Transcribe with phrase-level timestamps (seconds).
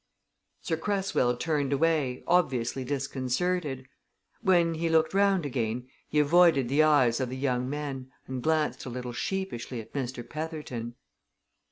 [0.61, 3.87] Sir Cresswell turned away, obviously disconcerted;
[4.41, 8.83] when he looked round again, he avoided the eyes of the young men and glanced
[8.87, 10.27] a little sheepishly at Mr.
[10.27, 10.95] Petherton.